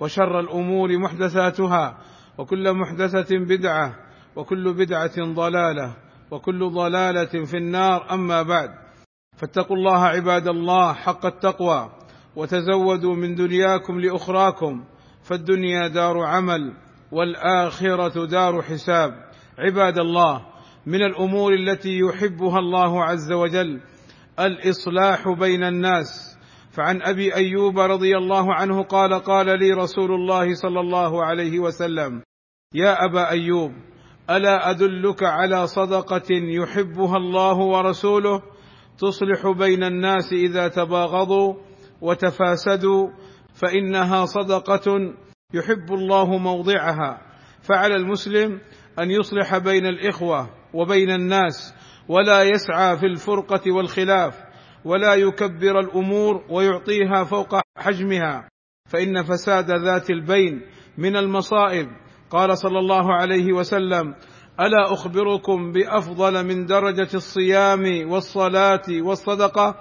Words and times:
وشر 0.00 0.40
الأمور 0.40 0.98
محدثاتها 0.98 1.98
وكل 2.38 2.72
محدثة 2.72 3.38
بدعة 3.38 3.94
وكل 4.36 4.72
بدعة 4.72 5.34
ضلالة 5.34 5.96
وكل 6.30 6.70
ضلالة 6.70 7.44
في 7.44 7.56
النار 7.56 8.14
أما 8.14 8.42
بعد. 8.42 8.70
فاتقوا 9.36 9.76
الله 9.76 10.04
عباد 10.04 10.48
الله 10.48 10.92
حق 10.92 11.26
التقوى 11.26 11.92
وتزودوا 12.36 13.14
من 13.14 13.34
دنياكم 13.34 14.00
لأخراكم 14.00 14.84
فالدنيا 15.22 15.88
دار 15.88 16.22
عمل 16.22 16.72
والآخرة 17.12 18.26
دار 18.26 18.62
حساب. 18.62 19.10
عباد 19.58 19.98
الله 19.98 20.46
من 20.86 21.02
الأمور 21.02 21.54
التي 21.54 21.98
يحبها 21.98 22.58
الله 22.58 23.04
عز 23.04 23.32
وجل 23.32 23.80
الإصلاح 24.40 25.28
بين 25.28 25.64
الناس. 25.64 26.33
فعن 26.74 27.02
أبي 27.02 27.34
أيوب 27.34 27.78
رضي 27.78 28.16
الله 28.16 28.54
عنه 28.54 28.82
قال 28.82 29.14
قال 29.14 29.46
لي 29.46 29.72
رسول 29.72 30.12
الله 30.12 30.54
صلى 30.54 30.80
الله 30.80 31.24
عليه 31.24 31.58
وسلم 31.58 32.22
يا 32.74 33.04
أبا 33.04 33.30
أيوب 33.30 33.72
ألا 34.30 34.70
أدلك 34.70 35.22
على 35.22 35.66
صدقة 35.66 36.30
يحبها 36.30 37.16
الله 37.16 37.56
ورسوله؟ 37.58 38.42
تصلح 38.98 39.48
بين 39.58 39.84
الناس 39.84 40.32
إذا 40.32 40.68
تباغضوا 40.68 41.54
وتفاسدوا 42.00 43.08
فإنها 43.54 44.24
صدقة 44.24 45.14
يحب 45.54 45.92
الله 45.92 46.38
موضعها. 46.38 47.20
فعلى 47.62 47.96
المسلم 47.96 48.60
أن 48.98 49.10
يصلح 49.10 49.58
بين 49.58 49.86
الإخوة 49.86 50.50
وبين 50.74 51.10
الناس 51.10 51.74
ولا 52.08 52.42
يسعى 52.42 52.98
في 52.98 53.06
الفرقة 53.06 53.72
والخلاف. 53.72 54.53
ولا 54.84 55.14
يكبر 55.14 55.80
الأمور 55.80 56.44
ويعطيها 56.50 57.24
فوق 57.24 57.60
حجمها. 57.78 58.48
فإن 58.88 59.22
فساد 59.22 59.70
ذات 59.70 60.10
البين 60.10 60.62
من 60.98 61.16
المصائب. 61.16 61.88
قال 62.30 62.58
صلى 62.58 62.78
الله 62.78 63.14
عليه 63.14 63.52
وسلم 63.52 64.14
ألا 64.60 64.92
أخبركم 64.92 65.72
بأفضل 65.72 66.46
من 66.46 66.66
درجة 66.66 67.08
الصيام 67.14 68.10
والصلاة 68.10 68.82
والصدقة؟ 68.90 69.74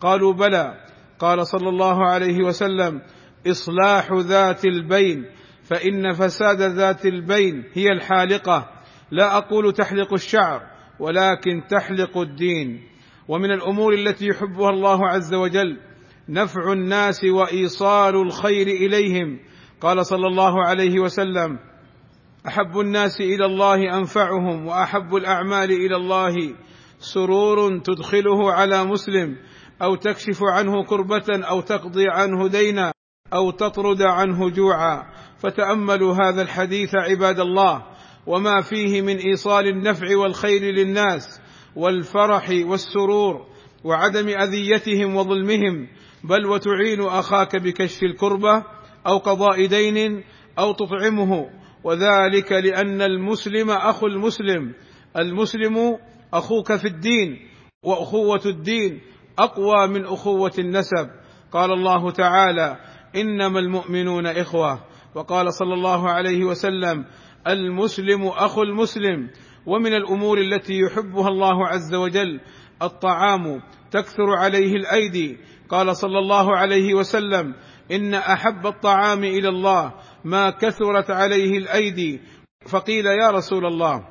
قالوا 0.00 0.32
بلى. 0.32 0.74
قال 1.18 1.46
صلى 1.46 1.68
الله 1.68 2.10
عليه 2.10 2.44
وسلم 2.44 3.02
إصلاح 3.46 4.12
ذات 4.12 4.64
البين. 4.64 5.24
فإن 5.62 6.12
فساد 6.12 6.62
ذات 6.62 7.06
البين 7.06 7.64
هي 7.72 7.88
الحالقة. 7.88 8.68
لا 9.10 9.38
أقول 9.38 9.72
تحلق 9.72 10.12
الشعر 10.12 10.62
ولكن 11.00 11.62
تحلق 11.70 12.18
الدين. 12.18 12.82
ومن 13.28 13.50
الأمور 13.50 13.94
التي 13.94 14.26
يحبها 14.26 14.70
الله 14.70 15.08
عز 15.08 15.34
وجل 15.34 15.80
نفع 16.28 16.72
الناس 16.72 17.24
وإيصال 17.24 18.16
الخير 18.16 18.66
إليهم. 18.66 19.38
قال 19.80 20.06
صلى 20.06 20.26
الله 20.26 20.66
عليه 20.66 21.00
وسلم 21.00 21.58
أحب 22.46 22.78
الناس 22.78 23.20
إلى 23.20 23.46
الله 23.46 23.98
أنفعهم 23.98 24.66
وأحب 24.66 25.14
الأعمال 25.14 25.70
إلى 25.70 25.96
الله. 25.96 26.34
سرور 26.98 27.78
تدخله 27.78 28.52
على 28.52 28.84
مسلم 28.84 29.36
أو 29.82 29.94
تكشف 29.94 30.40
عنه 30.42 30.84
كربة 30.84 31.26
أو 31.30 31.60
تقضي 31.60 32.04
عنه 32.08 32.48
دينا 32.48 32.92
أو 33.32 33.50
تطرد 33.50 34.02
عنه 34.02 34.50
جوعا. 34.50 35.02
فتأملوا 35.38 36.14
هذا 36.14 36.42
الحديث 36.42 36.94
عباد 36.94 37.40
الله 37.40 37.82
وما 38.26 38.60
فيه 38.60 39.02
من 39.02 39.16
إيصال 39.16 39.66
النفع 39.66 40.16
والخير 40.16 40.62
للناس. 40.62 41.40
والفرح 41.76 42.50
والسرور 42.50 43.46
وعدم 43.84 44.28
أذيتهم 44.28 45.16
وظلمهم 45.16 45.88
بل 46.24 46.46
وتعين 46.46 47.00
أخاك 47.00 47.56
بكشف 47.56 48.02
الكربه 48.02 48.64
أو 49.06 49.18
قضاء 49.18 49.66
دين 49.66 50.24
أو 50.58 50.72
تطعمه. 50.72 51.50
وذلك 51.84 52.52
لأن 52.52 53.02
المسلم 53.02 53.70
أخو 53.70 54.06
المسلم 54.06 54.74
المسلم 55.18 55.98
أخوك 56.34 56.76
في 56.76 56.88
الدين 56.88 57.48
وأخوة 57.82 58.42
الدين 58.46 59.00
أقوى 59.38 59.86
من 59.86 60.04
أخوة 60.04 60.52
النسب. 60.58 61.10
قال 61.52 61.72
الله 61.72 62.10
تعالى 62.10 62.76
إنما 63.16 63.58
المؤمنون 63.58 64.26
إخوة. 64.26 64.80
وقال 65.14 65.54
صلى 65.54 65.74
الله 65.74 66.10
عليه 66.10 66.44
وسلم 66.44 67.04
المسلم 67.46 68.26
أخو 68.26 68.62
المسلم 68.62 69.30
ومن 69.66 69.94
الأمور 69.94 70.38
التي 70.38 70.78
يحبها 70.78 71.28
الله 71.28 71.68
عز 71.68 71.94
وجل 71.94 72.40
الطعام. 72.82 73.62
تكثر 73.90 74.30
عليه 74.38 74.72
الأيدي. 74.72 75.38
قال 75.68 75.96
صلى 75.96 76.18
الله 76.18 76.56
عليه 76.56 76.94
وسلم 76.94 77.54
إن 77.92 78.14
أحب 78.14 78.66
الطعام 78.66 79.24
إلى 79.24 79.48
الله 79.48 79.94
ما 80.24 80.50
كثرت 80.50 81.10
عليه 81.10 81.58
الأيدي. 81.58 82.20
فقيل 82.66 83.06
يا 83.06 83.30
رسول 83.30 83.66
الله 83.66 84.06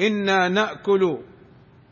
إنا 0.00 0.48
نأكل 0.48 1.18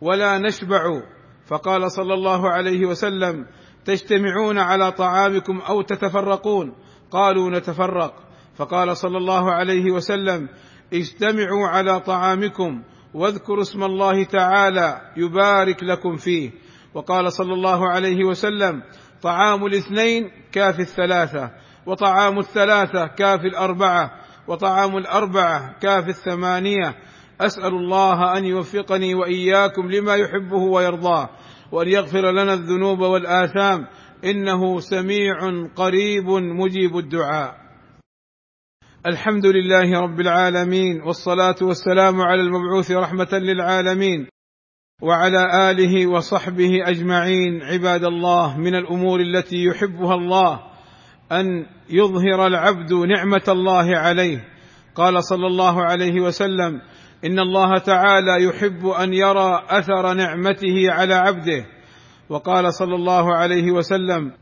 ولا 0.01 0.39
نشبع. 0.39 1.03
فقال 1.47 1.93
صلى 1.93 2.15
الله 2.15 2.51
عليه 2.51 2.87
وسلم 2.87 3.47
تجتمعون 3.85 4.59
على 4.59 4.93
طعامكم 4.93 5.59
أو 5.59 5.83
تتفرقون؟ 5.83 6.75
قالوا 7.11 7.51
نتفرق. 7.51 8.15
فقال 8.57 8.97
صلى 8.97 9.19
الله 9.19 9.51
عليه 9.53 9.91
وسلم 9.91 10.49
اجتمعوا 10.95 11.69
على 11.69 12.01
طعامكم 12.01 12.83
واذكروا 13.15 13.62
اسم 13.62 13.84
الله 13.84 14.25
تعالى 14.25 15.01
يبارك 15.17 15.83
لكم 15.83 16.17
فيه. 16.17 16.51
وقال 16.95 17.33
صلى 17.33 17.55
الله 17.55 17.89
عليه 17.89 18.25
وسلم 18.25 18.83
طعام 19.23 19.67
الاثنين 19.67 20.31
كاف 20.53 20.81
الثلاثة 20.81 21.51
وطعام 21.87 22.39
الثلاثة 22.39 23.06
كاف 23.06 23.41
الأربعة 23.41 24.11
وطعام 24.49 24.97
الأربعة 24.97 25.78
كاف 25.78 26.09
الثمانية. 26.09 26.95
أسأل 27.41 27.75
الله 27.75 28.39
أن 28.39 28.45
يوفقني 28.45 29.15
وإياكم 29.15 29.91
لما 29.91 30.15
يحبه 30.15 30.57
ويرضاه 30.59 31.28
وأن 31.72 31.89
يغفر 31.89 32.31
لنا 32.31 32.55
الذنوب 32.55 33.01
والآثام. 33.01 33.87
إنه 34.25 34.81
سميع 34.81 35.37
قريب 35.77 36.28
مجيب 36.28 36.97
الدعاء. 36.97 37.59
الحمد 39.06 39.47
لله 39.47 40.00
رب 40.00 40.21
العالمين 40.21 41.00
والصلاة 41.03 41.55
والسلام 41.62 42.21
على 42.21 42.41
المبعوث 42.41 42.91
رحمة 42.91 43.28
للعالمين 43.33 44.27
وعلى 45.03 45.71
آله 45.71 46.06
وصحبه 46.06 46.88
أجمعين. 46.88 47.62
عباد 47.62 48.05
الله 48.05 48.59
من 48.59 48.75
الأمور 48.75 49.21
التي 49.21 49.65
يحبها 49.65 50.15
الله 50.15 50.60
أن 51.33 51.66
يظهر 51.91 52.47
العبد 52.47 52.93
نعمة 52.93 53.44
الله 53.49 53.97
عليه. 53.97 54.44
قال 54.94 55.25
صلى 55.25 55.47
الله 55.47 55.83
عليه 55.83 56.21
وسلم 56.21 56.81
إن 57.25 57.39
الله 57.39 57.78
تعالى 57.78 58.44
يحب 58.44 58.87
أن 58.87 59.15
يرى 59.15 59.62
أثر 59.69 60.15
نعمته 60.15 60.91
على 60.91 61.15
عبده. 61.15 61.66
وقال 62.28 62.75
صلى 62.75 62.94
الله 62.94 63.34
عليه 63.34 63.71
وسلم 63.71 64.33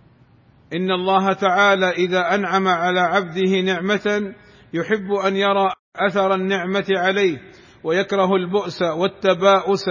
إن 0.75 0.91
الله 0.91 1.33
تعالى 1.33 1.91
إذا 1.91 2.35
أنعم 2.35 2.69
على 2.69 3.01
عبده 3.01 3.61
نعمة 3.65 4.35
يحب 4.73 5.13
أن 5.27 5.37
يرى 5.37 5.73
أثر 5.97 6.35
النعمة 6.35 6.87
عليه 6.91 7.39
ويكره 7.85 8.35
البؤس 8.35 8.83
والتباؤس 8.83 9.85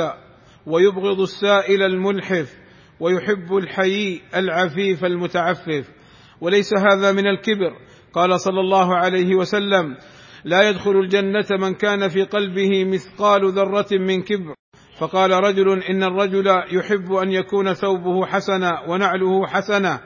ويبغض 0.65 1.19
السائل 1.19 1.83
الملحف 1.83 2.57
ويحب 2.99 3.55
الحيي 3.57 4.21
العفيف 4.35 5.05
المتعفف. 5.05 5.89
وليس 6.41 6.73
هذا 6.73 7.11
من 7.11 7.27
الكبر. 7.27 7.73
قال 8.13 8.39
صلى 8.39 8.59
الله 8.59 8.95
عليه 8.95 9.35
وسلم 9.35 9.97
لا 10.45 10.69
يدخل 10.69 10.91
الجنة 10.91 11.45
من 11.59 11.73
كان 11.73 12.07
في 12.07 12.23
قلبه 12.23 12.85
مثقال 12.85 13.51
ذرة 13.51 13.87
من 13.91 14.21
كبر. 14.21 14.55
فقال 14.99 15.31
رجل 15.31 15.83
إن 15.83 16.03
الرجل 16.03 16.47
يحب 16.71 17.13
أن 17.13 17.31
يكون 17.31 17.73
ثوبه 17.73 18.25
حسنا 18.25 18.83
ونعله 18.87 19.47
حسنا. 19.47 20.01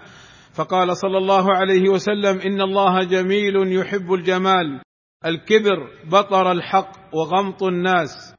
فقال 0.53 0.98
صلى 0.98 1.18
الله 1.18 1.56
عليه 1.56 1.89
وسلم 1.89 2.39
إن 2.39 2.62
الله 2.62 3.03
جميل 3.03 3.74
يحب 3.74 4.13
الجمال. 4.13 4.81
الكبر 5.25 5.89
بطر 6.06 6.51
الحق 6.51 7.15
وغمط 7.15 7.63
الناس 7.63 8.36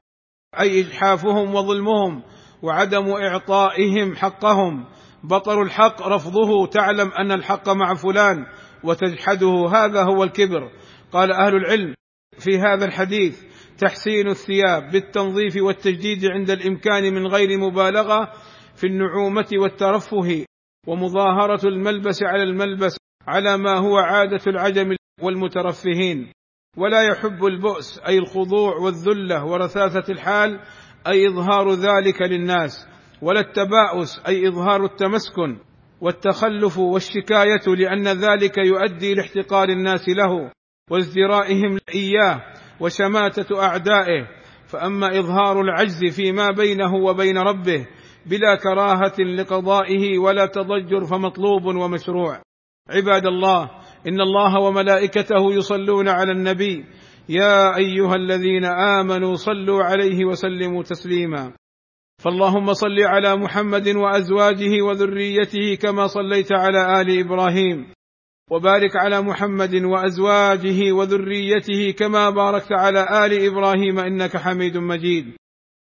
أي 0.60 0.80
إجحافهم 0.80 1.54
وظلمهم 1.54 2.22
وعدم 2.62 3.10
إعطائهم 3.10 4.16
حقهم. 4.16 4.84
بطر 5.24 5.62
الحق 5.62 6.02
رفضه 6.02 6.66
تعلم 6.66 7.08
أن 7.08 7.32
الحق 7.32 7.68
مع 7.68 7.94
فلان 7.94 8.46
وتجحده 8.84 9.68
هذا 9.74 10.02
هو 10.02 10.24
الكبر. 10.24 10.70
قال 11.12 11.32
أهل 11.32 11.56
العلم 11.56 11.94
في 12.38 12.58
هذا 12.58 12.84
الحديث 12.84 13.42
تحسين 13.78 14.28
الثياب 14.28 14.90
بالتنظيف 14.90 15.56
والتجديد 15.56 16.26
عند 16.30 16.50
الإمكان 16.50 17.14
من 17.14 17.26
غير 17.26 17.58
مبالغة 17.58 18.32
في 18.74 18.86
النعومة 18.86 19.48
والترفه. 19.52 20.44
ومظاهرة 20.86 21.68
الملبس 21.68 22.22
على 22.22 22.42
الملبس 22.42 22.96
على 23.28 23.56
ما 23.56 23.78
هو 23.78 23.98
عادة 23.98 24.40
العجم 24.46 24.96
والمترفهين. 25.22 26.32
ولا 26.76 27.02
يحب 27.02 27.44
البؤس 27.44 28.00
أي 28.08 28.18
الخضوع 28.18 28.76
والذلة 28.76 29.44
ورثاثة 29.44 30.12
الحال 30.12 30.60
أي 31.06 31.28
إظهار 31.28 31.72
ذلك 31.74 32.22
للناس. 32.22 32.86
ولا 33.22 33.40
التباؤس 33.40 34.22
أي 34.28 34.48
إظهار 34.48 34.84
التمسكن 34.84 35.58
والتخلف 36.00 36.78
والشكاية 36.78 37.66
لأن 37.66 38.08
ذلك 38.08 38.58
يؤدي 38.58 39.14
لاحتقار 39.14 39.68
الناس 39.68 40.08
له 40.08 40.50
وازدرائهم 40.90 41.78
إياه 41.94 42.40
وشماتة 42.80 43.62
أعدائه. 43.62 44.28
فأما 44.66 45.18
إظهار 45.18 45.60
العجز 45.60 46.04
فيما 46.16 46.50
بينه 46.50 46.94
وبين 46.94 47.38
ربه 47.38 47.86
بلا 48.26 48.54
كراهة 48.54 49.18
لقضائه 49.18 50.18
ولا 50.18 50.46
تضجر 50.46 51.04
فمطلوب 51.04 51.64
ومشروع. 51.64 52.42
عباد 52.90 53.26
الله 53.26 53.70
إن 54.06 54.20
الله 54.20 54.60
وملائكته 54.60 55.52
يصلون 55.54 56.08
على 56.08 56.32
النبي. 56.32 56.84
يا 57.28 57.76
أيها 57.76 58.14
الذين 58.14 58.64
آمنوا 58.64 59.34
صلوا 59.34 59.82
عليه 59.82 60.24
وسلموا 60.24 60.82
تسليما. 60.82 61.52
فاللهم 62.24 62.72
صل 62.72 63.00
على 63.00 63.36
محمد 63.36 63.88
وأزواجه 63.88 64.82
وذريته 64.82 65.74
كما 65.74 66.06
صليت 66.06 66.52
على 66.52 67.00
آل 67.00 67.18
إبراهيم. 67.18 67.86
وبارك 68.50 68.96
على 68.96 69.20
محمد 69.20 69.74
وأزواجه 69.74 70.92
وذريته 70.92 71.90
كما 71.98 72.30
باركت 72.30 72.72
على 72.72 73.26
آل 73.26 73.46
إبراهيم 73.46 73.98
إنك 73.98 74.36
حميد 74.36 74.76
مجيد. 74.76 75.41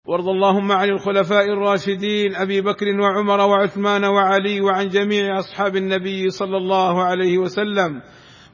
وارض 0.08 0.28
اللهم 0.28 0.72
عن 0.72 0.90
الخلفاء 0.90 1.46
الراشدين 1.46 2.36
أبي 2.36 2.62
بكر 2.62 2.86
وعمر 3.02 3.40
وعثمان 3.40 4.06
وعلي 4.06 4.62
وعن 4.62 4.88
جميع 4.90 5.40
أصحاب 5.40 5.76
النبي 5.76 6.30
صلى 6.30 6.58
الله 6.58 7.04
عليه 7.04 7.38
وسلم. 7.38 8.02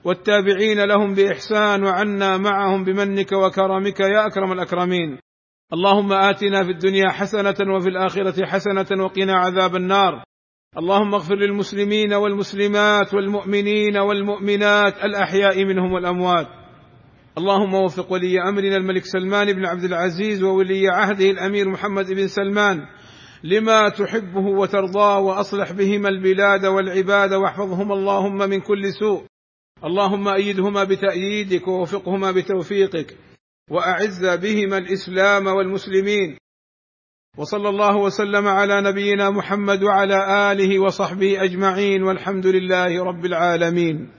والتابعين 0.04 0.84
لهم 0.84 1.14
بإحسان 1.14 1.84
وعنا 1.84 2.38
معهم 2.38 2.84
بمنك 2.84 3.32
وكرمك 3.32 4.00
يا 4.00 4.28
أكرم 4.28 4.52
الأكرمين. 4.52 5.20
اللهم 5.74 6.14
آتنا 6.14 6.64
في 6.64 6.72
الدنيا 6.72 7.10
حسنة 7.10 7.76
وفي 7.76 7.90
الآخرة 7.90 8.46
حسنة 8.46 9.04
وقنا 9.04 9.34
عذاب 9.34 9.76
النار. 9.76 10.24
اللهم 10.78 11.14
اغفر 11.14 11.36
للمسلمين 11.36 12.14
والمسلمات 12.14 13.14
والمؤمنين 13.14 13.98
والمؤمنات 13.98 14.94
الأحياء 15.04 15.66
منهم 15.66 15.92
والأموات. 15.92 16.48
اللهم 17.38 17.74
وفق 17.74 18.12
ولي 18.12 18.42
أمرنا 18.50 18.76
الملك 18.78 19.06
سلمان 19.06 19.54
بن 19.54 19.66
عبد 19.66 19.84
العزيز 19.84 20.44
وولي 20.44 20.90
عهده 20.90 21.30
الأمير 21.30 21.70
محمد 21.70 22.06
بن 22.14 22.28
سلمان 22.28 22.86
لما 23.44 23.90
تحبه 23.90 24.46
وترضاه 24.46 25.20
وأصلح 25.20 25.72
بهما 25.72 26.10
البلاد 26.10 26.66
والعباد 26.66 27.34
واحفظهما 27.34 27.94
اللهم 27.94 28.38
من 28.50 28.60
كل 28.60 28.94
سوء. 29.00 29.24
اللهم 29.84 30.28
أيدهما 30.28 30.84
بتأييدك 30.84 31.68
ووفقهما 31.68 32.32
بتوفيقك 32.32 33.18
وأعز 33.72 34.26
بهما 34.26 34.78
الإسلام 34.78 35.48
والمسلمين. 35.48 36.38
وصلى 37.38 37.70
الله 37.70 37.96
وسلم 37.98 38.48
على 38.48 38.82
نبينا 38.82 39.30
محمد 39.30 39.84
وعلى 39.84 40.52
آله 40.52 40.80
وصحبه 40.80 41.44
أجمعين 41.44 42.04
والحمد 42.04 42.48
لله 42.48 43.04
رب 43.04 43.26
العالمين. 43.26 44.17